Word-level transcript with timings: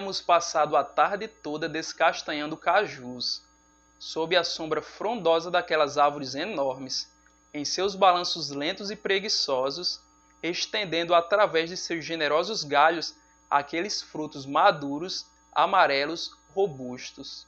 Tínhamos 0.00 0.22
passado 0.22 0.78
a 0.78 0.82
tarde 0.82 1.28
toda 1.28 1.68
descastanhando 1.68 2.56
cajus, 2.56 3.42
sob 3.98 4.34
a 4.34 4.42
sombra 4.42 4.80
frondosa 4.80 5.50
daquelas 5.50 5.98
árvores 5.98 6.34
enormes, 6.34 7.12
em 7.52 7.66
seus 7.66 7.94
balanços 7.94 8.48
lentos 8.48 8.90
e 8.90 8.96
preguiçosos, 8.96 10.00
estendendo 10.42 11.14
através 11.14 11.68
de 11.68 11.76
seus 11.76 12.02
generosos 12.02 12.64
galhos 12.64 13.14
aqueles 13.50 14.00
frutos 14.00 14.46
maduros, 14.46 15.26
amarelos, 15.52 16.34
robustos. 16.54 17.46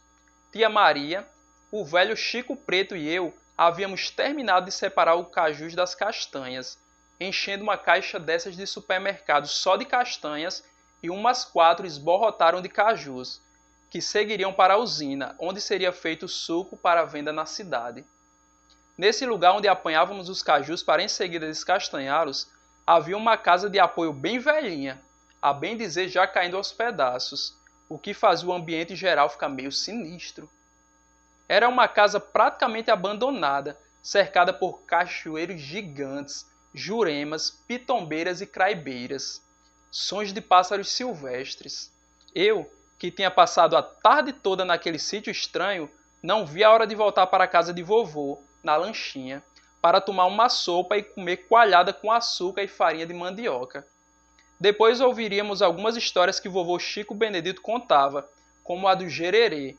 Tia 0.53 0.69
Maria, 0.69 1.27
o 1.71 1.87
velho 1.87 2.14
Chico 2.14 2.55
Preto 2.55 2.95
e 2.95 3.09
eu 3.09 3.32
havíamos 3.57 4.11
terminado 4.11 4.66
de 4.66 4.73
separar 4.73 5.14
o 5.14 5.25
cajus 5.25 5.75
das 5.75 5.95
castanhas, 5.95 6.79
enchendo 7.18 7.62
uma 7.62 7.79
caixa 7.79 8.21
dessas 8.21 8.54
de 8.54 8.66
supermercado 8.66 9.46
só 9.46 9.79
de 9.79 9.86
castanhas 9.86 10.62
e 11.02 11.11
umas 11.11 11.44
quatro 11.44 11.86
esborrotaram 11.86 12.61
de 12.61 12.68
cajus, 12.68 13.40
que 13.90 14.00
seguiriam 14.00 14.52
para 14.52 14.74
a 14.74 14.79
usina, 14.79 15.34
onde 15.38 15.61
seria 15.61 15.92
feito 15.92 16.28
suco 16.28 16.76
para 16.76 17.04
venda 17.04 17.32
na 17.32 17.44
cidade. 17.44 18.04
Nesse 18.96 19.26
lugar 19.26 19.54
onde 19.54 19.68
apanhávamos 19.68 20.28
os 20.28 20.42
cajus 20.42 20.82
para 20.82 21.02
em 21.02 21.08
seguida 21.08 21.46
descastanhá-los, 21.46 22.50
havia 22.86 23.16
uma 23.16 23.36
casa 23.36 23.68
de 23.68 23.78
apoio 23.78 24.12
bem 24.12 24.38
velhinha, 24.38 25.02
a 25.40 25.52
bem 25.52 25.76
dizer 25.76 26.08
já 26.08 26.26
caindo 26.26 26.56
aos 26.56 26.72
pedaços, 26.72 27.56
o 27.89 27.98
que 27.98 28.14
fazia 28.14 28.48
o 28.48 28.53
ambiente 28.53 28.94
geral 28.94 29.28
ficar 29.28 29.48
meio 29.48 29.72
sinistro. 29.72 30.48
Era 31.48 31.68
uma 31.68 31.89
casa 31.89 32.19
praticamente 32.19 32.91
abandonada, 32.91 33.78
cercada 34.03 34.53
por 34.53 34.83
cachoeiros 34.83 35.61
gigantes, 35.61 36.47
juremas, 36.72 37.50
pitombeiras 37.50 38.41
e 38.41 38.47
craibeiras. 38.47 39.42
Sons 39.95 40.33
de 40.33 40.41
pássaros 40.41 40.89
silvestres. 40.89 41.93
Eu, 42.35 42.67
que 42.98 43.11
tinha 43.11 43.31
passado 43.31 43.77
a 43.77 43.83
tarde 43.83 44.33
toda 44.33 44.65
naquele 44.65 44.99
sítio 44.99 45.31
estranho, 45.31 45.87
não 46.23 46.47
vi 46.47 46.65
a 46.65 46.73
hora 46.73 46.87
de 46.87 46.95
voltar 46.95 47.27
para 47.27 47.45
a 47.45 47.49
casa 47.49 47.75
de 47.75 47.83
vovô, 47.83 48.39
na 48.65 48.75
lanchinha, 48.75 49.43
para 49.83 50.01
tomar 50.01 50.25
uma 50.25 50.49
sopa 50.49 50.97
e 50.97 51.03
comer 51.03 51.47
coalhada 51.47 51.93
com 51.93 52.11
açúcar 52.11 52.62
e 52.62 52.69
farinha 52.69 53.05
de 53.05 53.12
mandioca. 53.12 53.87
Depois 54.59 54.99
ouviríamos 54.99 55.61
algumas 55.61 55.95
histórias 55.95 56.41
que 56.41 56.49
vovô 56.49 56.79
Chico 56.79 57.15
Benedito 57.15 57.61
contava, 57.61 58.27
como 58.65 58.89
a 58.89 58.95
do 58.95 59.11
gererê, 59.11 59.77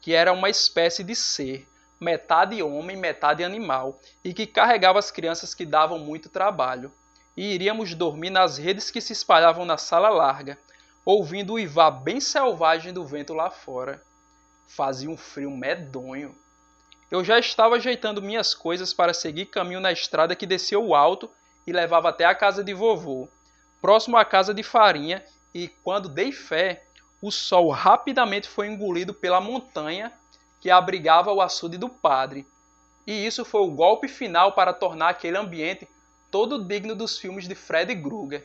que 0.00 0.14
era 0.14 0.32
uma 0.32 0.50
espécie 0.50 1.04
de 1.04 1.14
ser, 1.14 1.64
metade 2.00 2.60
homem, 2.60 2.96
metade 2.96 3.44
animal, 3.44 4.00
e 4.24 4.34
que 4.34 4.48
carregava 4.48 4.98
as 4.98 5.12
crianças 5.12 5.54
que 5.54 5.64
davam 5.64 6.00
muito 6.00 6.28
trabalho. 6.28 6.90
E 7.36 7.54
iríamos 7.54 7.94
dormir 7.94 8.30
nas 8.30 8.58
redes 8.58 8.90
que 8.90 9.00
se 9.00 9.12
espalhavam 9.12 9.64
na 9.64 9.76
sala 9.76 10.08
larga, 10.08 10.58
ouvindo 11.04 11.54
o 11.54 11.58
ivá 11.58 11.90
bem 11.90 12.20
selvagem 12.20 12.92
do 12.92 13.04
vento 13.04 13.34
lá 13.34 13.50
fora. 13.50 14.02
Fazia 14.68 15.10
um 15.10 15.16
frio 15.16 15.50
medonho. 15.50 16.34
Eu 17.10 17.22
já 17.22 17.38
estava 17.38 17.76
ajeitando 17.76 18.22
minhas 18.22 18.54
coisas 18.54 18.92
para 18.92 19.12
seguir 19.12 19.46
caminho 19.46 19.80
na 19.80 19.92
estrada 19.92 20.34
que 20.34 20.46
descia 20.46 20.78
o 20.78 20.94
alto 20.94 21.30
e 21.66 21.72
levava 21.72 22.08
até 22.08 22.24
a 22.24 22.34
casa 22.34 22.62
de 22.62 22.74
vovô, 22.74 23.28
próximo 23.80 24.16
à 24.16 24.24
casa 24.24 24.54
de 24.54 24.62
farinha, 24.62 25.22
e 25.54 25.68
quando 25.68 26.08
dei 26.08 26.32
fé, 26.32 26.84
o 27.20 27.30
sol 27.30 27.70
rapidamente 27.70 28.48
foi 28.48 28.66
engolido 28.66 29.14
pela 29.14 29.40
montanha 29.40 30.12
que 30.60 30.70
abrigava 30.70 31.32
o 31.32 31.40
açude 31.40 31.78
do 31.78 31.88
padre. 31.88 32.46
E 33.06 33.26
isso 33.26 33.44
foi 33.44 33.60
o 33.60 33.70
golpe 33.70 34.08
final 34.08 34.52
para 34.52 34.72
tornar 34.72 35.10
aquele 35.10 35.36
ambiente 35.36 35.86
todo 36.34 36.64
digno 36.64 36.96
dos 36.96 37.16
filmes 37.16 37.46
de 37.46 37.54
Fred 37.54 37.94
Krueger, 37.94 38.44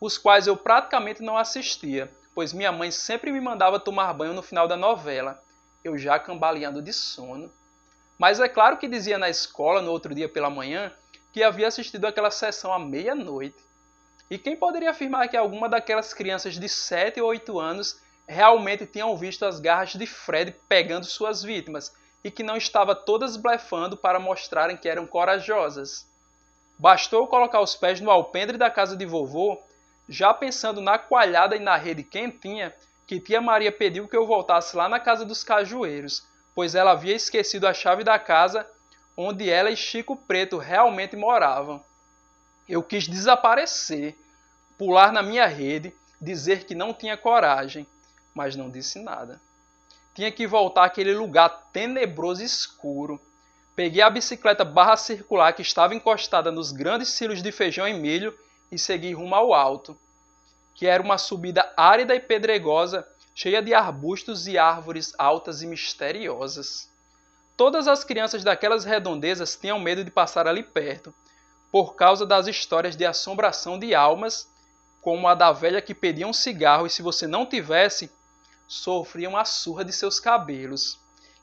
os 0.00 0.16
quais 0.16 0.46
eu 0.46 0.56
praticamente 0.56 1.22
não 1.22 1.36
assistia, 1.36 2.10
pois 2.34 2.54
minha 2.54 2.72
mãe 2.72 2.90
sempre 2.90 3.30
me 3.30 3.42
mandava 3.42 3.78
tomar 3.78 4.14
banho 4.14 4.32
no 4.32 4.40
final 4.40 4.66
da 4.66 4.74
novela, 4.74 5.38
eu 5.84 5.98
já 5.98 6.18
cambaleando 6.18 6.80
de 6.80 6.94
sono. 6.94 7.52
Mas 8.16 8.40
é 8.40 8.48
claro 8.48 8.78
que 8.78 8.88
dizia 8.88 9.18
na 9.18 9.28
escola, 9.28 9.82
no 9.82 9.90
outro 9.90 10.14
dia 10.14 10.30
pela 10.30 10.48
manhã, 10.48 10.90
que 11.30 11.42
havia 11.42 11.68
assistido 11.68 12.06
aquela 12.06 12.30
sessão 12.30 12.72
à 12.72 12.78
meia-noite. 12.78 13.62
E 14.30 14.38
quem 14.38 14.56
poderia 14.56 14.88
afirmar 14.88 15.28
que 15.28 15.36
alguma 15.36 15.68
daquelas 15.68 16.14
crianças 16.14 16.54
de 16.58 16.70
7 16.70 17.20
ou 17.20 17.28
8 17.28 17.60
anos 17.60 18.00
realmente 18.26 18.86
tinham 18.86 19.14
visto 19.14 19.44
as 19.44 19.60
garras 19.60 19.92
de 19.92 20.06
Fred 20.06 20.56
pegando 20.66 21.04
suas 21.04 21.42
vítimas 21.42 21.94
e 22.24 22.30
que 22.30 22.42
não 22.42 22.56
estava 22.56 22.94
todas 22.94 23.36
blefando 23.36 23.94
para 23.94 24.18
mostrarem 24.18 24.78
que 24.78 24.88
eram 24.88 25.06
corajosas? 25.06 26.15
Bastou 26.78 27.26
colocar 27.26 27.60
os 27.60 27.74
pés 27.74 28.00
no 28.00 28.10
alpendre 28.10 28.58
da 28.58 28.70
casa 28.70 28.96
de 28.96 29.06
vovô, 29.06 29.60
já 30.08 30.32
pensando 30.34 30.80
na 30.80 30.98
coalhada 30.98 31.56
e 31.56 31.60
na 31.60 31.76
rede 31.76 32.02
quentinha, 32.02 32.74
que 33.06 33.20
tia 33.20 33.40
Maria 33.40 33.72
pediu 33.72 34.08
que 34.08 34.16
eu 34.16 34.26
voltasse 34.26 34.76
lá 34.76 34.88
na 34.88 35.00
casa 35.00 35.24
dos 35.24 35.42
cajueiros, 35.42 36.24
pois 36.54 36.74
ela 36.74 36.92
havia 36.92 37.14
esquecido 37.14 37.66
a 37.66 37.74
chave 37.74 38.04
da 38.04 38.18
casa 38.18 38.66
onde 39.16 39.48
ela 39.48 39.70
e 39.70 39.76
Chico 39.76 40.14
Preto 40.14 40.58
realmente 40.58 41.16
moravam. 41.16 41.82
Eu 42.68 42.82
quis 42.82 43.08
desaparecer, 43.08 44.16
pular 44.76 45.12
na 45.12 45.22
minha 45.22 45.46
rede, 45.46 45.94
dizer 46.20 46.64
que 46.64 46.74
não 46.74 46.92
tinha 46.92 47.16
coragem, 47.16 47.86
mas 48.34 48.56
não 48.56 48.68
disse 48.68 49.00
nada. 49.00 49.40
Tinha 50.14 50.30
que 50.30 50.46
voltar 50.46 50.84
àquele 50.84 51.14
lugar 51.14 51.48
tenebroso 51.72 52.42
e 52.42 52.46
escuro. 52.46 53.20
Peguei 53.76 54.00
a 54.00 54.08
bicicleta 54.08 54.64
barra 54.64 54.96
circular 54.96 55.52
que 55.52 55.60
estava 55.60 55.94
encostada 55.94 56.50
nos 56.50 56.72
grandes 56.72 57.10
silos 57.10 57.42
de 57.42 57.52
feijão 57.52 57.86
e 57.86 57.92
milho 57.92 58.34
e 58.72 58.78
segui 58.78 59.12
rumo 59.12 59.34
ao 59.34 59.52
alto, 59.52 59.94
que 60.74 60.86
era 60.86 61.02
uma 61.02 61.18
subida 61.18 61.70
árida 61.76 62.14
e 62.14 62.20
pedregosa, 62.20 63.06
cheia 63.34 63.60
de 63.60 63.74
arbustos 63.74 64.46
e 64.46 64.56
árvores 64.56 65.12
altas 65.18 65.60
e 65.60 65.66
misteriosas. 65.66 66.90
Todas 67.54 67.86
as 67.86 68.02
crianças 68.02 68.42
daquelas 68.42 68.86
redondezas 68.86 69.56
tinham 69.56 69.78
medo 69.78 70.02
de 70.02 70.10
passar 70.10 70.46
ali 70.46 70.62
perto, 70.62 71.14
por 71.70 71.94
causa 71.94 72.24
das 72.24 72.46
histórias 72.46 72.96
de 72.96 73.04
assombração 73.04 73.78
de 73.78 73.94
almas, 73.94 74.50
como 75.02 75.28
a 75.28 75.34
da 75.34 75.52
velha 75.52 75.82
que 75.82 75.94
pedia 75.94 76.26
um 76.26 76.32
cigarro 76.32 76.86
e 76.86 76.90
se 76.90 77.02
você 77.02 77.26
não 77.26 77.44
tivesse, 77.44 78.10
sofriam 78.66 79.36
a 79.36 79.44
surra 79.44 79.84
de 79.84 79.92
seus 79.92 80.18
cabelos, 80.18 80.98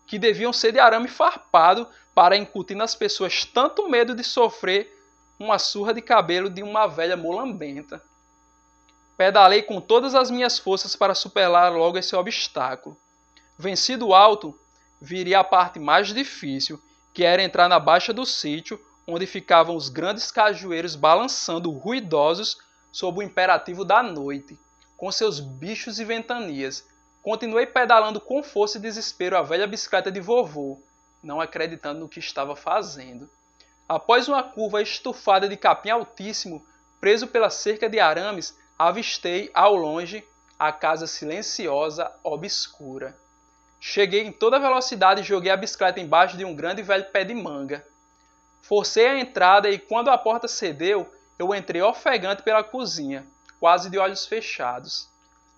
que 0.07 0.17
deviam 0.17 0.51
ser 0.51 0.71
de 0.71 0.79
arame 0.79 1.07
farpado 1.07 1.87
para 2.13 2.37
incutir 2.37 2.75
nas 2.75 2.95
pessoas 2.95 3.45
tanto 3.45 3.89
medo 3.89 4.15
de 4.15 4.23
sofrer 4.23 4.91
uma 5.39 5.57
surra 5.57 5.93
de 5.93 6.01
cabelo 6.01 6.49
de 6.49 6.61
uma 6.61 6.87
velha 6.87 7.17
molambenta. 7.17 8.01
Pedalei 9.17 9.61
com 9.61 9.79
todas 9.79 10.15
as 10.15 10.29
minhas 10.29 10.57
forças 10.59 10.95
para 10.95 11.15
superar 11.15 11.71
logo 11.71 11.97
esse 11.97 12.15
obstáculo. 12.15 12.97
Vencido 13.57 14.13
alto, 14.13 14.57
viria 15.01 15.39
a 15.39 15.43
parte 15.43 15.79
mais 15.79 16.13
difícil, 16.13 16.81
que 17.13 17.23
era 17.23 17.43
entrar 17.43 17.69
na 17.69 17.79
baixa 17.79 18.11
do 18.11 18.25
sítio 18.25 18.79
onde 19.07 19.27
ficavam 19.27 19.75
os 19.75 19.89
grandes 19.89 20.31
cajueiros 20.31 20.95
balançando 20.95 21.69
ruidosos 21.71 22.57
sob 22.91 23.19
o 23.19 23.21
imperativo 23.21 23.83
da 23.83 24.01
noite, 24.01 24.57
com 24.95 25.11
seus 25.11 25.39
bichos 25.39 25.99
e 25.99 26.05
ventanias. 26.05 26.87
Continuei 27.21 27.65
pedalando 27.65 28.19
com 28.19 28.41
força 28.41 28.77
e 28.77 28.81
desespero 28.81 29.37
a 29.37 29.41
velha 29.41 29.67
bicicleta 29.67 30.11
de 30.11 30.19
vovô, 30.19 30.81
não 31.23 31.39
acreditando 31.39 32.01
no 32.01 32.09
que 32.09 32.19
estava 32.19 32.55
fazendo. 32.55 33.29
Após 33.87 34.27
uma 34.27 34.43
curva 34.43 34.81
estufada 34.81 35.47
de 35.47 35.55
capim 35.55 35.89
altíssimo, 35.89 36.65
preso 36.99 37.27
pela 37.27 37.49
cerca 37.49 37.89
de 37.89 37.99
arames, 37.99 38.57
avistei 38.77 39.49
ao 39.53 39.75
longe 39.75 40.23
a 40.59 40.71
casa 40.71 41.07
silenciosa, 41.07 42.11
obscura. 42.23 43.15
Cheguei 43.79 44.21
em 44.21 44.31
toda 44.31 44.59
velocidade 44.59 45.21
e 45.21 45.25
joguei 45.25 45.51
a 45.51 45.57
bicicleta 45.57 45.99
embaixo 45.99 46.37
de 46.37 46.45
um 46.45 46.55
grande 46.55 46.81
velho 46.81 47.11
pé 47.11 47.23
de 47.23 47.33
manga. 47.33 47.85
Forcei 48.61 49.07
a 49.07 49.19
entrada 49.19 49.69
e 49.69 49.77
quando 49.77 50.09
a 50.09 50.17
porta 50.17 50.47
cedeu, 50.47 51.11
eu 51.37 51.53
entrei 51.53 51.81
ofegante 51.81 52.43
pela 52.43 52.63
cozinha, 52.63 53.27
quase 53.59 53.89
de 53.89 53.97
olhos 53.97 54.25
fechados. 54.25 55.09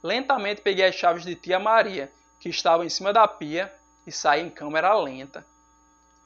Lentamente 0.01 0.61
peguei 0.61 0.85
as 0.85 0.95
chaves 0.95 1.23
de 1.23 1.35
tia 1.35 1.59
Maria, 1.59 2.11
que 2.39 2.49
estava 2.49 2.83
em 2.83 2.89
cima 2.89 3.13
da 3.13 3.27
pia, 3.27 3.71
e 4.07 4.11
saí 4.11 4.41
em 4.41 4.49
câmera 4.49 4.93
lenta. 4.97 5.45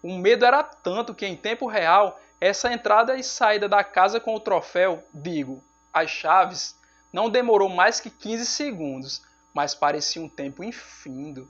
O 0.02 0.18
medo 0.18 0.46
era 0.46 0.64
tanto 0.64 1.14
que, 1.14 1.26
em 1.26 1.36
tempo 1.36 1.68
real, 1.68 2.20
essa 2.40 2.72
entrada 2.72 3.18
e 3.18 3.24
saída 3.24 3.68
da 3.68 3.84
casa 3.84 4.20
com 4.20 4.36
o 4.36 4.40
troféu, 4.40 5.04
digo, 5.14 5.64
as 5.94 6.10
chaves, 6.10 6.78
não 7.12 7.30
demorou 7.30 7.70
mais 7.70 8.00
que 8.00 8.10
15 8.10 8.46
segundos, 8.46 9.22
mas 9.54 9.76
parecia 9.76 10.22
um 10.22 10.30
tempo 10.30 10.64
infindo. 10.64 11.50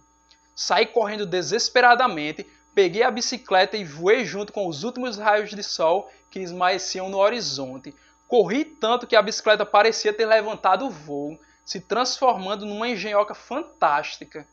Saí 0.55 0.85
correndo 0.85 1.25
desesperadamente, 1.25 2.45
Peguei 2.73 3.03
a 3.03 3.11
bicicleta 3.11 3.75
e 3.75 3.83
voei 3.83 4.23
junto 4.23 4.53
com 4.53 4.67
os 4.67 4.83
últimos 4.83 5.17
raios 5.17 5.49
de 5.49 5.63
sol 5.63 6.09
que 6.29 6.39
esmaeciam 6.39 7.09
no 7.09 7.17
horizonte. 7.17 7.93
Corri 8.27 8.63
tanto 8.63 9.07
que 9.07 9.15
a 9.15 9.21
bicicleta 9.21 9.65
parecia 9.65 10.13
ter 10.13 10.25
levantado 10.25 10.85
o 10.85 10.89
voo, 10.89 11.37
se 11.65 11.81
transformando 11.81 12.65
numa 12.65 12.87
engenhoca 12.87 13.33
fantástica. 13.33 14.47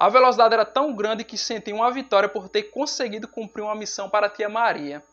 A 0.00 0.08
velocidade 0.08 0.54
era 0.54 0.64
tão 0.64 0.94
grande 0.94 1.24
que 1.24 1.36
senti 1.36 1.74
uma 1.74 1.92
vitória 1.92 2.26
por 2.26 2.48
ter 2.48 2.62
conseguido 2.70 3.28
cumprir 3.28 3.60
uma 3.60 3.74
missão 3.74 4.08
para 4.08 4.28
a 4.28 4.30
tia 4.30 4.48
Maria, 4.48 5.04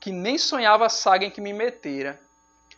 que 0.00 0.10
nem 0.10 0.38
sonhava 0.38 0.86
a 0.86 0.88
saga 0.88 1.26
em 1.26 1.30
que 1.30 1.42
me 1.42 1.52
metera. 1.52 2.18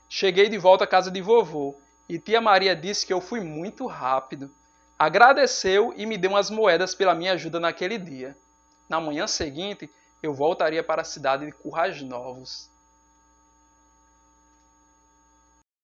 Cheguei 0.09 0.49
de 0.49 0.59
volta 0.59 0.82
à 0.82 0.88
casa 0.88 1.09
de 1.09 1.23
vovô 1.23 1.79
e 2.09 2.19
tia 2.19 2.41
Maria 2.41 2.75
disse 2.75 3.06
que 3.06 3.12
eu 3.12 3.21
fui 3.21 3.38
muito 3.38 3.87
rápido. 3.87 4.53
Agradeceu 4.99 5.94
e 5.97 6.05
me 6.05 6.19
deu 6.19 6.32
umas 6.32 6.50
moedas 6.50 6.97
pela 6.97 7.15
minha 7.15 7.35
ajuda 7.35 7.61
naquele 7.61 7.97
dia. 7.97 8.37
Na 8.88 9.00
manhã 9.00 9.29
seguinte, 9.29 9.88
eu 10.21 10.35
voltaria 10.35 10.82
para 10.82 11.03
a 11.03 11.05
cidade 11.05 11.47
de 11.47 11.53
Currais 11.53 12.03
Novos. 12.03 12.69